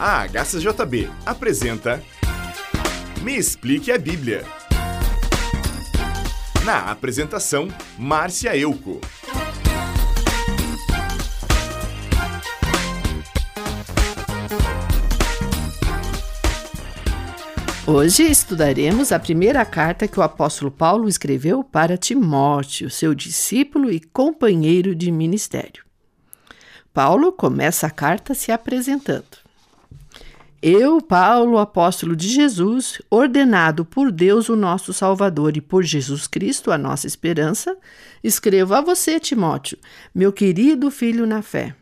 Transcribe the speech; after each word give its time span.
A 0.00 0.28
HCJB 0.28 1.10
apresenta 1.26 2.00
Me 3.20 3.36
Explique 3.36 3.90
a 3.90 3.98
Bíblia. 3.98 4.44
Na 6.64 6.92
apresentação, 6.92 7.66
Márcia 7.98 8.56
Euco. 8.56 9.00
Hoje 17.84 18.22
estudaremos 18.22 19.10
a 19.10 19.18
primeira 19.18 19.64
carta 19.64 20.06
que 20.06 20.20
o 20.20 20.22
apóstolo 20.22 20.70
Paulo 20.70 21.08
escreveu 21.08 21.64
para 21.64 21.98
Timóteo, 21.98 22.88
seu 22.88 23.12
discípulo 23.16 23.90
e 23.90 23.98
companheiro 23.98 24.94
de 24.94 25.10
ministério. 25.10 25.84
Paulo 26.94 27.32
começa 27.32 27.88
a 27.88 27.90
carta 27.90 28.32
se 28.32 28.52
apresentando. 28.52 29.47
Eu, 30.60 31.00
Paulo, 31.00 31.56
apóstolo 31.56 32.16
de 32.16 32.28
Jesus, 32.28 33.00
ordenado 33.08 33.84
por 33.84 34.10
Deus, 34.10 34.48
o 34.48 34.56
nosso 34.56 34.92
Salvador, 34.92 35.56
e 35.56 35.60
por 35.60 35.84
Jesus 35.84 36.26
Cristo, 36.26 36.72
a 36.72 36.78
nossa 36.78 37.06
esperança, 37.06 37.76
escrevo 38.24 38.74
a 38.74 38.80
você, 38.80 39.20
Timóteo, 39.20 39.78
meu 40.12 40.32
querido 40.32 40.90
filho 40.90 41.28
na 41.28 41.42
fé. 41.42 41.76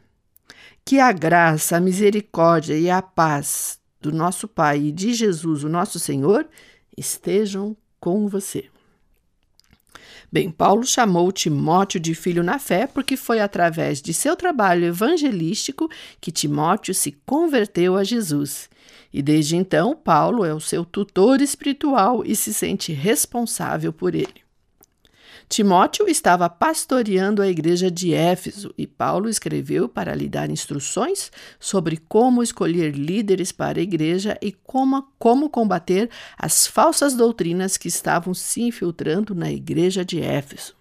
Que 0.85 1.01
a 1.01 1.11
graça, 1.11 1.79
a 1.79 1.81
misericórdia 1.81 2.77
e 2.79 2.91
a 2.91 3.01
paz 3.01 3.81
do 3.99 4.13
nosso 4.13 4.47
Pai 4.47 4.79
e 4.79 4.93
de 4.93 5.15
Jesus, 5.15 5.65
o 5.65 5.71
nosso 5.71 5.99
Senhor, 5.99 6.47
estejam 6.99 7.75
com 7.99 8.29
você. 8.29 8.67
Bem, 10.31 10.51
Paulo 10.51 10.85
chamou 10.85 11.31
Timóteo 11.33 12.01
de 12.01 12.15
filho 12.15 12.43
na 12.43 12.59
fé 12.59 12.87
porque 12.87 13.17
foi 13.17 13.41
através 13.41 14.01
de 14.01 14.13
seu 14.15 14.37
trabalho 14.37 14.85
evangelístico 14.85 15.89
que 16.21 16.33
Timóteo 16.33 16.95
se 16.95 17.13
converteu 17.25 17.97
a 17.97 18.05
Jesus. 18.05 18.69
E 19.13 19.23
desde 19.23 19.57
então, 19.57 19.97
Paulo 19.97 20.45
é 20.45 20.53
o 20.53 20.61
seu 20.61 20.85
tutor 20.85 21.41
espiritual 21.41 22.23
e 22.25 22.37
se 22.37 22.53
sente 22.53 22.93
responsável 22.93 23.93
por 23.93 24.15
ele. 24.15 24.46
Timóteo 25.49 26.09
estava 26.09 26.49
pastoreando 26.51 27.41
a 27.41 27.47
igreja 27.47 27.91
de 27.91 28.13
Éfeso 28.13 28.75
e 28.77 28.87
Paulo 28.87 29.29
escreveu 29.29 29.89
para 29.89 30.15
lhe 30.15 30.29
dar 30.29 30.51
instruções 30.51 31.31
sobre 31.61 31.97
como 31.97 32.43
escolher 32.43 32.95
líderes 32.95 33.53
para 33.53 33.79
a 33.79 33.83
igreja 33.83 34.37
e 34.43 34.51
como, 34.51 35.07
como 35.19 35.49
combater 35.49 36.11
as 36.37 36.67
falsas 36.67 37.15
doutrinas 37.15 37.77
que 37.77 37.89
estavam 37.89 38.35
se 38.35 38.63
infiltrando 38.63 39.35
na 39.35 39.51
igreja 39.51 40.05
de 40.05 40.21
Éfeso. 40.21 40.75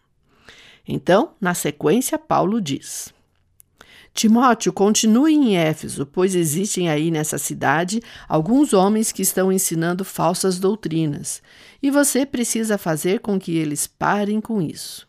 Então, 0.87 1.33
na 1.39 1.53
sequência, 1.53 2.17
Paulo 2.17 2.59
diz. 2.59 3.14
Timóteo, 4.15 4.71
continue 4.71 5.33
em 5.33 5.57
Éfeso, 5.57 6.05
pois 6.05 6.35
existem 6.35 6.89
aí 6.89 7.11
nessa 7.11 7.37
cidade 7.37 8.01
alguns 8.29 8.71
homens 8.71 9.11
que 9.11 9.21
estão 9.21 9.51
ensinando 9.51 10.05
falsas 10.05 10.57
doutrinas, 10.57 11.43
e 11.83 11.91
você 11.91 12.25
precisa 12.25 12.77
fazer 12.77 13.19
com 13.19 13.37
que 13.37 13.57
eles 13.57 13.87
parem 13.87 14.39
com 14.39 14.61
isso. 14.61 15.05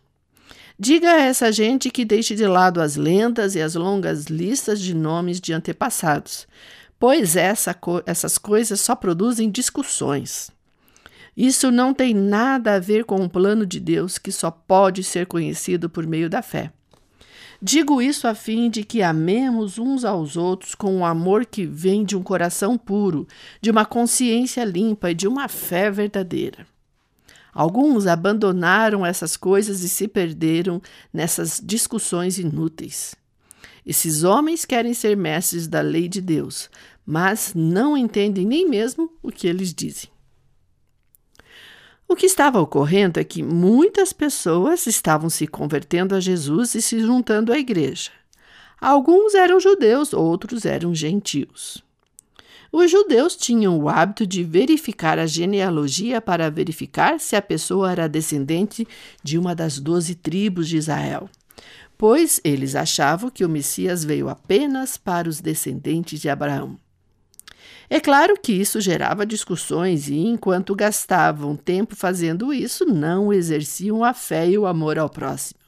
Diga 0.76 1.12
a 1.12 1.20
essa 1.20 1.52
gente 1.52 1.88
que 1.88 2.04
deixe 2.04 2.34
de 2.34 2.48
lado 2.48 2.80
as 2.80 2.96
lendas 2.96 3.54
e 3.54 3.62
as 3.62 3.76
longas 3.76 4.24
listas 4.24 4.80
de 4.80 4.92
nomes 4.92 5.40
de 5.40 5.52
antepassados, 5.52 6.48
pois 6.98 7.36
essa, 7.36 7.78
essas 8.06 8.36
coisas 8.36 8.80
só 8.80 8.96
produzem 8.96 9.48
discussões. 9.48 10.50
Isso 11.36 11.70
não 11.70 11.94
tem 11.94 12.12
nada 12.12 12.74
a 12.74 12.80
ver 12.80 13.04
com 13.04 13.24
o 13.24 13.30
plano 13.30 13.64
de 13.64 13.78
Deus 13.78 14.18
que 14.18 14.32
só 14.32 14.50
pode 14.50 15.04
ser 15.04 15.26
conhecido 15.26 15.88
por 15.88 16.04
meio 16.04 16.28
da 16.28 16.42
fé. 16.42 16.72
Digo 17.60 18.02
isso 18.02 18.28
a 18.28 18.34
fim 18.34 18.68
de 18.68 18.84
que 18.84 19.02
amemos 19.02 19.78
uns 19.78 20.04
aos 20.04 20.36
outros 20.36 20.74
com 20.74 20.94
um 20.94 21.06
amor 21.06 21.46
que 21.46 21.64
vem 21.64 22.04
de 22.04 22.16
um 22.16 22.22
coração 22.22 22.76
puro, 22.76 23.26
de 23.60 23.70
uma 23.70 23.84
consciência 23.84 24.64
limpa 24.64 25.10
e 25.10 25.14
de 25.14 25.26
uma 25.26 25.48
fé 25.48 25.90
verdadeira. 25.90 26.66
Alguns 27.52 28.06
abandonaram 28.06 29.06
essas 29.06 29.34
coisas 29.34 29.82
e 29.82 29.88
se 29.88 30.06
perderam 30.06 30.82
nessas 31.10 31.58
discussões 31.64 32.38
inúteis. 32.38 33.14
Esses 33.84 34.24
homens 34.24 34.66
querem 34.66 34.92
ser 34.92 35.16
mestres 35.16 35.66
da 35.66 35.80
lei 35.80 36.08
de 36.08 36.20
Deus, 36.20 36.68
mas 37.06 37.52
não 37.54 37.96
entendem 37.96 38.44
nem 38.44 38.68
mesmo 38.68 39.10
o 39.22 39.30
que 39.30 39.46
eles 39.46 39.72
dizem. 39.72 40.10
O 42.08 42.14
que 42.14 42.26
estava 42.26 42.60
ocorrendo 42.60 43.18
é 43.18 43.24
que 43.24 43.42
muitas 43.42 44.12
pessoas 44.12 44.86
estavam 44.86 45.28
se 45.28 45.46
convertendo 45.46 46.14
a 46.14 46.20
Jesus 46.20 46.74
e 46.76 46.80
se 46.80 47.00
juntando 47.00 47.52
à 47.52 47.58
igreja. 47.58 48.12
Alguns 48.80 49.34
eram 49.34 49.58
judeus, 49.58 50.12
outros 50.12 50.64
eram 50.64 50.94
gentios. 50.94 51.84
Os 52.70 52.90
judeus 52.90 53.36
tinham 53.36 53.78
o 53.78 53.88
hábito 53.88 54.26
de 54.26 54.44
verificar 54.44 55.18
a 55.18 55.26
genealogia 55.26 56.20
para 56.20 56.50
verificar 56.50 57.18
se 57.18 57.34
a 57.34 57.42
pessoa 57.42 57.90
era 57.90 58.08
descendente 58.08 58.86
de 59.22 59.38
uma 59.38 59.54
das 59.54 59.78
doze 59.78 60.14
tribos 60.14 60.68
de 60.68 60.76
Israel, 60.76 61.28
pois 61.96 62.40
eles 62.44 62.76
achavam 62.76 63.30
que 63.30 63.44
o 63.44 63.48
Messias 63.48 64.04
veio 64.04 64.28
apenas 64.28 64.96
para 64.96 65.28
os 65.28 65.40
descendentes 65.40 66.20
de 66.20 66.28
Abraão. 66.28 66.78
É 67.88 68.00
claro 68.00 68.34
que 68.40 68.52
isso 68.52 68.80
gerava 68.80 69.24
discussões 69.24 70.08
e, 70.08 70.16
enquanto 70.16 70.74
gastavam 70.74 71.54
tempo 71.54 71.94
fazendo 71.94 72.52
isso, 72.52 72.84
não 72.84 73.32
exerciam 73.32 74.02
a 74.02 74.12
fé 74.12 74.48
e 74.48 74.58
o 74.58 74.66
amor 74.66 74.98
ao 74.98 75.08
próximo. 75.08 75.60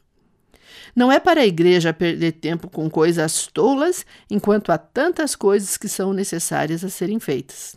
Não 0.97 1.13
é 1.13 1.21
para 1.21 1.43
a 1.43 1.47
igreja 1.47 1.93
perder 1.93 2.33
tempo 2.33 2.69
com 2.69 2.91
coisas 2.91 3.47
tolas, 3.47 4.05
enquanto 4.29 4.73
há 4.73 4.79
tantas 4.79 5.37
coisas 5.37 5.77
que 5.77 5.89
são 5.89 6.13
necessárias 6.13 6.83
a 6.83 6.89
serem 6.89 7.21
feitas. 7.21 7.77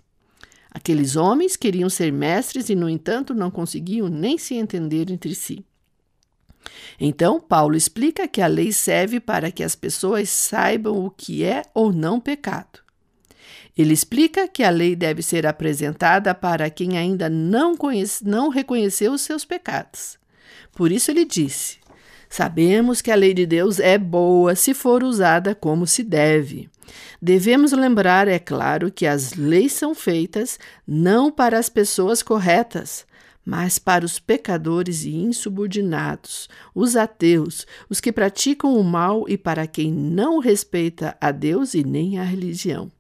Aqueles 0.72 1.16
homens 1.16 1.56
queriam 1.56 1.90
ser 1.90 2.12
mestres 2.12 2.70
e, 2.70 2.76
no 2.76 2.90
entanto, 2.90 3.36
não 3.36 3.52
conseguiam 3.52 4.08
nem 4.08 4.38
se 4.38 4.56
entender 4.56 5.12
entre 5.12 5.36
si. 5.36 5.64
Então, 7.00 7.40
Paulo 7.40 7.76
explica 7.76 8.28
que 8.28 8.42
a 8.42 8.48
lei 8.48 8.72
serve 8.72 9.20
para 9.20 9.52
que 9.52 9.64
as 9.64 9.76
pessoas 9.76 10.30
saibam 10.30 11.06
o 11.06 11.12
que 11.12 11.44
é 11.44 11.64
ou 11.74 11.92
não 11.92 12.20
pecado. 12.20 12.80
Ele 13.82 13.94
explica 13.94 14.48
que 14.48 14.64
a 14.64 14.70
lei 14.70 14.96
deve 14.96 15.24
ser 15.24 15.48
apresentada 15.48 16.36
para 16.36 16.70
quem 16.70 17.00
ainda 17.00 17.28
não, 17.28 17.76
conhece, 17.76 18.24
não 18.24 18.50
reconheceu 18.50 19.12
os 19.12 19.22
seus 19.22 19.44
pecados. 19.44 20.20
Por 20.72 20.92
isso 20.92 21.10
ele 21.10 21.26
disse: 21.26 21.80
Sabemos 22.30 23.02
que 23.02 23.10
a 23.10 23.16
lei 23.16 23.34
de 23.34 23.44
Deus 23.44 23.80
é 23.80 23.98
boa 23.98 24.54
se 24.54 24.76
for 24.76 25.04
usada 25.04 25.56
como 25.56 25.88
se 25.88 26.04
deve. 26.04 26.70
Devemos 27.20 27.72
lembrar, 27.72 28.28
é 28.28 28.38
claro, 28.38 28.92
que 28.92 29.08
as 29.08 29.34
leis 29.34 29.74
são 29.74 29.96
feitas 29.96 30.60
não 30.88 31.32
para 31.32 31.58
as 31.58 31.68
pessoas 31.68 32.22
corretas, 32.22 33.04
mas 33.44 33.80
para 33.80 34.06
os 34.06 34.20
pecadores 34.20 35.06
e 35.06 35.16
insubordinados, 35.16 36.48
os 36.76 36.96
ateus, 36.96 37.66
os 37.90 38.00
que 38.00 38.12
praticam 38.12 38.76
o 38.78 38.84
mal 38.84 39.26
e 39.28 39.40
para 39.40 39.66
quem 39.66 39.92
não 39.92 40.38
respeita 40.38 41.18
a 41.20 41.32
Deus 41.32 41.74
e 41.74 41.84
nem 41.84 42.20
a 42.20 42.24
religião. 42.24 42.92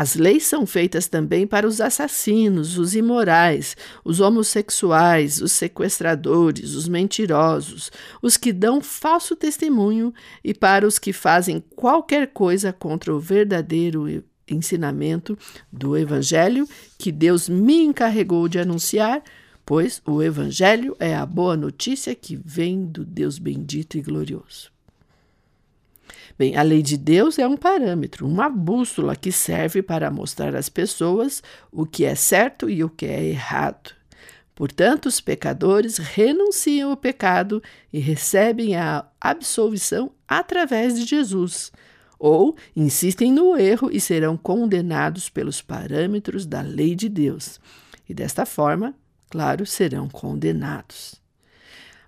As 0.00 0.14
leis 0.14 0.46
são 0.46 0.64
feitas 0.64 1.08
também 1.08 1.44
para 1.44 1.66
os 1.66 1.80
assassinos, 1.80 2.78
os 2.78 2.94
imorais, 2.94 3.76
os 4.04 4.20
homossexuais, 4.20 5.42
os 5.42 5.50
sequestradores, 5.50 6.76
os 6.76 6.86
mentirosos, 6.86 7.90
os 8.22 8.36
que 8.36 8.52
dão 8.52 8.80
falso 8.80 9.34
testemunho 9.34 10.14
e 10.44 10.54
para 10.54 10.86
os 10.86 11.00
que 11.00 11.12
fazem 11.12 11.60
qualquer 11.74 12.28
coisa 12.28 12.72
contra 12.72 13.12
o 13.12 13.18
verdadeiro 13.18 14.22
ensinamento 14.48 15.36
do 15.72 15.96
Evangelho 15.96 16.64
que 16.96 17.10
Deus 17.10 17.48
me 17.48 17.82
encarregou 17.82 18.46
de 18.46 18.60
anunciar, 18.60 19.20
pois 19.66 20.00
o 20.06 20.22
Evangelho 20.22 20.94
é 21.00 21.16
a 21.16 21.26
boa 21.26 21.56
notícia 21.56 22.14
que 22.14 22.36
vem 22.36 22.86
do 22.86 23.04
Deus 23.04 23.36
bendito 23.36 23.98
e 23.98 24.00
glorioso. 24.00 24.77
Bem, 26.38 26.56
a 26.56 26.62
lei 26.62 26.82
de 26.82 26.96
Deus 26.96 27.36
é 27.36 27.48
um 27.48 27.56
parâmetro, 27.56 28.24
uma 28.24 28.48
bússola 28.48 29.16
que 29.16 29.32
serve 29.32 29.82
para 29.82 30.08
mostrar 30.08 30.54
às 30.54 30.68
pessoas 30.68 31.42
o 31.72 31.84
que 31.84 32.04
é 32.04 32.14
certo 32.14 32.70
e 32.70 32.84
o 32.84 32.88
que 32.88 33.06
é 33.06 33.24
errado. 33.24 33.90
Portanto, 34.54 35.06
os 35.06 35.20
pecadores 35.20 35.98
renunciam 35.98 36.90
ao 36.90 36.96
pecado 36.96 37.60
e 37.92 37.98
recebem 37.98 38.76
a 38.76 39.04
absolvição 39.20 40.12
através 40.28 40.96
de 40.96 41.04
Jesus, 41.04 41.72
ou 42.20 42.56
insistem 42.74 43.32
no 43.32 43.56
erro 43.56 43.90
e 43.92 44.00
serão 44.00 44.36
condenados 44.36 45.28
pelos 45.28 45.60
parâmetros 45.60 46.46
da 46.46 46.60
lei 46.60 46.94
de 46.94 47.08
Deus. 47.08 47.60
E 48.08 48.14
desta 48.14 48.46
forma, 48.46 48.94
claro, 49.28 49.66
serão 49.66 50.08
condenados. 50.08 51.20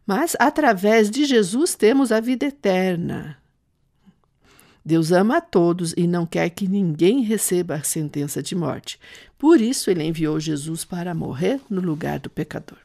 Mas 0.06 0.37
através 0.38 1.11
de 1.11 1.25
Jesus 1.25 1.75
temos 1.75 2.12
a 2.12 2.21
vida 2.21 2.47
eterna. 2.47 3.39
Deus 4.85 5.12
ama 5.12 5.37
a 5.38 5.41
todos 5.41 5.93
e 5.97 6.06
não 6.06 6.25
quer 6.25 6.49
que 6.50 6.67
ninguém 6.67 7.23
receba 7.23 7.75
a 7.75 7.82
sentença 7.82 8.43
de 8.43 8.55
morte. 8.55 8.99
Por 9.38 9.61
isso, 9.61 9.91
ele 9.91 10.05
enviou 10.05 10.41
Jesus 10.41 10.85
para 10.85 11.15
morrer 11.15 11.61
no 11.69 11.81
lugar 11.81 12.19
do 12.19 12.31
pecador. 12.31 12.79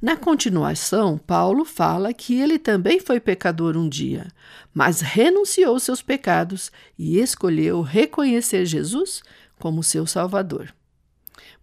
Na 0.00 0.16
continuação, 0.16 1.18
Paulo 1.18 1.64
fala 1.64 2.12
que 2.12 2.40
ele 2.40 2.58
também 2.58 3.00
foi 3.00 3.20
pecador 3.20 3.76
um 3.76 3.88
dia, 3.88 4.28
mas 4.72 5.00
renunciou 5.00 5.78
seus 5.80 6.00
pecados 6.00 6.70
e 6.98 7.18
escolheu 7.18 7.82
reconhecer 7.82 8.64
Jesus 8.64 9.22
como 9.58 9.82
seu 9.82 10.06
Salvador. 10.06 10.72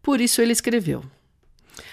Por 0.01 0.19
isso 0.19 0.41
ele 0.41 0.51
escreveu: 0.51 1.03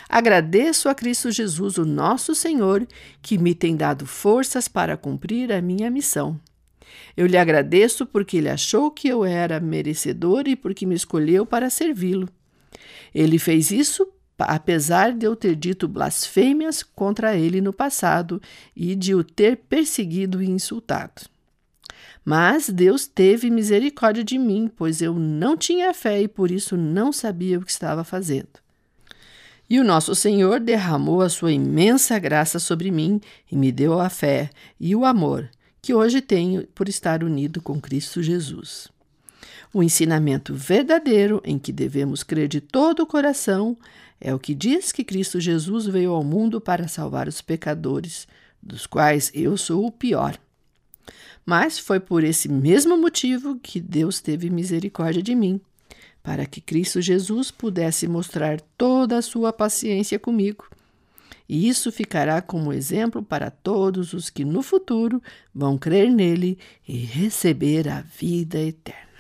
Agradeço 0.09 0.89
a 0.89 0.95
Cristo 0.95 1.31
Jesus, 1.31 1.79
o 1.79 1.85
nosso 1.85 2.35
Senhor, 2.35 2.87
que 3.23 3.39
me 3.39 3.55
tem 3.55 3.77
dado 3.77 4.05
forças 4.05 4.69
para 4.69 4.97
cumprir 4.97 5.53
a 5.53 5.63
minha 5.63 5.91
missão. 5.91 6.41
Eu 7.17 7.27
lhe 7.27 7.37
agradeço 7.37 8.07
porque 8.07 8.39
ele 8.39 8.49
achou 8.49 8.91
que 8.91 9.09
eu 9.09 9.25
era 9.25 9.61
merecedor 9.61 10.45
e 10.47 10.57
porque 10.57 10.87
me 10.87 10.95
escolheu 10.95 11.45
para 11.45 11.71
servi-lo. 11.71 12.29
Ele 13.15 13.39
fez 13.39 13.71
isso 13.71 14.07
apesar 14.39 15.13
de 15.13 15.27
eu 15.27 15.37
ter 15.37 15.55
dito 15.55 15.87
blasfêmias 15.87 16.83
contra 16.83 17.37
ele 17.37 17.61
no 17.61 17.73
passado 17.73 18.41
e 18.75 18.95
de 18.95 19.15
o 19.15 19.23
ter 19.23 19.57
perseguido 19.57 20.43
e 20.43 20.51
insultado. 20.51 21.23
Mas 22.25 22.69
Deus 22.69 23.07
teve 23.07 23.51
misericórdia 23.51 24.23
de 24.23 24.39
mim, 24.39 24.71
pois 24.75 25.03
eu 25.03 25.15
não 25.15 25.57
tinha 25.57 25.93
fé 25.93 26.23
e 26.23 26.29
por 26.29 26.51
isso 26.51 26.77
não 26.77 27.13
sabia 27.13 27.59
o 27.59 27.65
que 27.65 27.71
estava 27.71 28.05
fazendo. 28.05 28.63
E 29.69 29.81
o 29.81 29.85
nosso 29.85 30.15
Senhor 30.15 30.61
derramou 30.61 31.23
a 31.23 31.29
sua 31.29 31.53
imensa 31.53 32.19
graça 32.19 32.59
sobre 32.59 32.91
mim 32.91 33.21
e 33.51 33.57
me 33.57 33.73
deu 33.73 33.99
a 33.99 34.09
fé 34.09 34.51
e 34.79 34.95
o 34.95 35.05
amor 35.05 35.49
que 35.85 35.93
hoje 35.93 36.23
tenho 36.23 36.65
por 36.69 36.89
estar 36.89 37.25
unido 37.25 37.61
com 37.61 37.81
Cristo 37.81 38.23
Jesus. 38.23 38.87
O 39.75 39.83
ensinamento 39.83 40.55
verdadeiro 40.55 41.43
em 41.45 41.59
que 41.59 41.73
devemos 41.73 42.23
crer 42.23 42.47
de 42.47 42.61
todo 42.61 43.01
o 43.01 43.07
coração 43.07 43.77
é 44.21 44.33
o 44.33 44.39
que 44.39 44.55
diz 44.55 44.93
que 44.93 45.03
Cristo 45.03 45.41
Jesus 45.41 45.87
veio 45.87 46.13
ao 46.13 46.23
mundo 46.23 46.61
para 46.61 46.87
salvar 46.87 47.27
os 47.27 47.41
pecadores, 47.41 48.29
dos 48.63 48.87
quais 48.87 49.33
eu 49.35 49.57
sou 49.57 49.85
o 49.85 49.91
pior. 49.91 50.39
Mas 51.45 51.81
foi 51.81 51.99
por 51.99 52.23
esse 52.23 52.49
mesmo 52.49 52.97
motivo 52.97 53.59
que 53.61 53.81
Deus 53.81 54.21
teve 54.21 54.49
misericórdia 54.49 55.21
de 55.21 55.35
mim, 55.35 55.61
para 56.23 56.47
que 56.47 56.61
Cristo 56.61 57.01
Jesus 57.01 57.51
pudesse 57.51 58.07
mostrar 58.07 58.61
toda 58.79 59.19
a 59.19 59.23
sua 59.23 59.53
paciência 59.53 60.17
comigo. 60.17 60.65
E 61.49 61.69
isso 61.69 61.93
ficará 61.93 62.41
como 62.41 62.73
exemplo 62.73 63.23
para 63.23 63.51
todos 63.51 64.13
os 64.13 64.31
que 64.31 64.45
no 64.45 64.63
futuro 64.63 65.23
vão 65.55 65.77
crer 65.77 66.11
nele 66.11 66.59
e 66.87 66.97
receber 66.97 67.89
a 67.89 68.01
vida 68.01 68.59
eterna. 68.59 69.13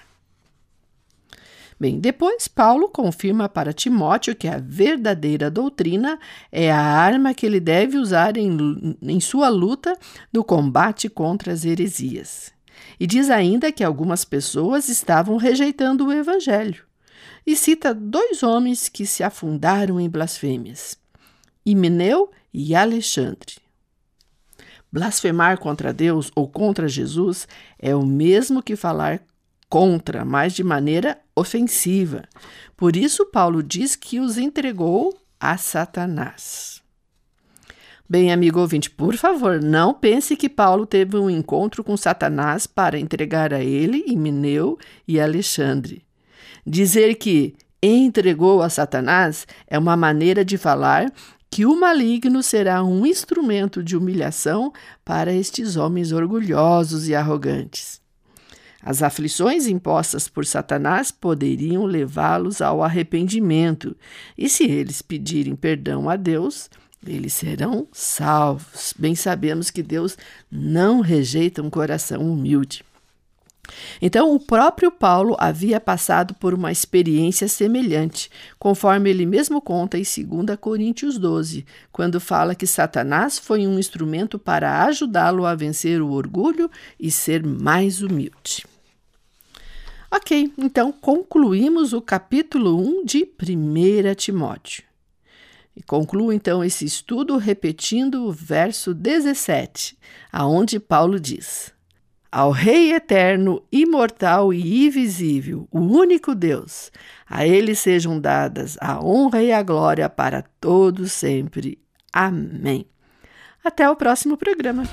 Bem, 1.83 1.99
depois 1.99 2.47
Paulo 2.47 2.89
confirma 2.89 3.49
para 3.49 3.73
Timóteo 3.73 4.37
que 4.37 4.47
a 4.47 4.57
verdadeira 4.57 5.51
doutrina 5.51 6.17
é 6.53 6.71
a 6.71 6.79
arma 6.79 7.35
que 7.35 7.45
ele 7.45 7.59
deve 7.59 7.99
usar 7.99 8.37
em, 8.37 8.97
em 9.03 9.19
sua 9.19 9.49
luta 9.49 9.99
no 10.33 10.45
combate 10.45 11.09
contra 11.09 11.53
as 11.53 11.65
heresias. 11.65 12.53
E 13.01 13.07
diz 13.07 13.31
ainda 13.31 13.73
que 13.73 13.83
algumas 13.83 14.25
pessoas 14.25 14.89
estavam 14.89 15.37
rejeitando 15.37 16.07
o 16.07 16.13
evangelho. 16.13 16.85
E 17.45 17.57
cita 17.57 17.93
dois 17.93 18.45
homens 18.45 18.89
que 18.89 19.05
se 19.05 19.25
afundaram 19.25 19.99
em 19.99 20.09
blasfêmias: 20.09 20.97
Himeneu 21.65 22.31
e 22.53 22.75
Alexandre. 22.75 23.57
Blasfemar 24.93 25.59
contra 25.59 25.93
Deus 25.93 26.31
ou 26.35 26.47
contra 26.47 26.87
Jesus 26.87 27.49
é 27.79 27.97
o 27.97 28.05
mesmo 28.05 28.63
que 28.63 28.77
falar 28.77 29.23
contra, 29.69 30.23
mas 30.23 30.53
de 30.53 30.63
maneira 30.63 31.19
ofensiva. 31.35 32.25
Por 32.77 32.95
isso, 32.95 33.25
Paulo 33.27 33.63
diz 33.63 33.97
que 33.97 34.21
os 34.21 34.37
entregou 34.37 35.19
a 35.41 35.57
Satanás. 35.57 36.83
Bem, 38.07 38.31
amigo 38.31 38.61
ouvinte, 38.61 38.91
por 38.91 39.17
favor, 39.17 39.63
não 39.63 39.95
pense 39.95 40.37
que 40.37 40.47
Paulo 40.47 40.85
teve 40.85 41.17
um 41.17 41.31
encontro 41.31 41.83
com 41.83 41.97
Satanás 41.97 42.67
para 42.67 42.99
entregar 42.99 43.55
a 43.55 43.65
ele, 43.65 44.05
Himeneu 44.07 44.79
e 45.09 45.19
Alexandre. 45.19 46.05
Dizer 46.67 47.15
que 47.15 47.55
entregou 47.83 48.61
a 48.61 48.69
Satanás 48.69 49.47
é 49.67 49.79
uma 49.79 49.97
maneira 49.97 50.45
de 50.45 50.59
falar 50.59 51.11
que 51.53 51.67
o 51.67 51.79
maligno 51.79 52.43
será 52.43 52.83
um 52.83 53.05
instrumento 53.05 53.83
de 53.83 53.95
humilhação 53.95 54.73
para 55.05 55.35
estes 55.35 55.77
homens 55.77 56.11
orgulhosos 56.11 57.09
e 57.09 57.15
arrogantes. 57.15 58.01
As 58.83 59.03
aflições 59.03 59.67
impostas 59.67 60.29
por 60.29 60.47
Satanás 60.47 61.13
poderiam 61.13 61.85
levá-los 61.85 62.63
ao 62.63 62.83
arrependimento, 62.83 63.95
e 64.37 64.49
se 64.49 64.65
eles 64.65 65.03
pedirem 65.03 65.55
perdão 65.55 66.09
a 66.09 66.17
Deus, 66.17 66.71
eles 67.07 67.35
serão 67.35 67.87
salvos. 67.93 68.95
Bem 68.99 69.15
sabemos 69.15 69.71
que 69.71 69.83
Deus 69.83 70.17
não 70.51 71.01
rejeita 71.01 71.61
um 71.61 71.69
coração 71.69 72.23
humilde. 72.23 72.83
Então, 74.01 74.35
o 74.35 74.41
próprio 74.41 74.91
Paulo 74.91 75.37
havia 75.39 75.79
passado 75.79 76.35
por 76.35 76.53
uma 76.53 76.73
experiência 76.73 77.47
semelhante, 77.47 78.29
conforme 78.59 79.11
ele 79.11 79.25
mesmo 79.25 79.61
conta 79.61 79.97
em 79.97 80.03
2 80.03 80.59
Coríntios 80.61 81.19
12, 81.19 81.65
quando 81.93 82.21
fala 82.21 82.55
que 82.55 82.67
Satanás 82.67 83.39
foi 83.39 83.67
um 83.67 83.79
instrumento 83.79 84.39
para 84.39 84.85
ajudá-lo 84.85 85.47
a 85.47 85.55
vencer 85.55 86.03
o 86.03 86.11
orgulho 86.11 86.71
e 86.99 87.11
ser 87.11 87.45
mais 87.47 88.03
humilde. 88.03 88.67
Ok, 90.11 90.53
então 90.59 90.93
concluímos 90.93 91.93
o 91.93 92.03
capítulo 92.03 92.77
1 92.77 93.05
de 93.05 93.25
1 93.25 94.15
Timóteo. 94.15 94.85
E 95.75 95.83
concluo 95.83 96.31
então 96.31 96.63
esse 96.63 96.85
estudo 96.85 97.39
repetindo 97.39 98.27
o 98.27 98.33
verso 98.33 98.93
17, 98.93 99.97
aonde 100.31 100.79
Paulo 100.79 101.19
diz: 101.19 101.72
Ao 102.35 102.51
Rei 102.51 102.95
eterno, 102.95 103.63
imortal 103.71 104.55
e 104.55 104.87
invisível, 104.87 105.69
o 105.71 105.81
único 105.81 106.35
Deus, 106.35 106.91
a 107.29 107.47
ele 107.47 107.75
sejam 107.75 108.19
dadas 108.19 108.79
a 108.81 108.99
honra 109.05 109.43
e 109.43 109.53
a 109.53 109.63
glória 109.63 110.09
para 110.09 110.43
todos 110.59 111.13
sempre. 111.13 111.79
Amém. 112.11 112.87
Até 113.63 113.87
o 113.91 113.95
próximo 113.95 114.39
programa. 114.39 114.85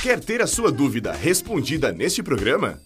Quer 0.00 0.20
ter 0.20 0.40
a 0.42 0.46
sua 0.46 0.70
dúvida 0.70 1.10
respondida 1.12 1.90
neste 1.90 2.22
programa? 2.22 2.78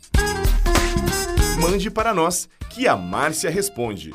Mande 1.60 1.90
para 1.90 2.14
nós, 2.14 2.48
que 2.70 2.88
a 2.88 2.96
Márcia 2.96 3.50
responde. 3.50 4.14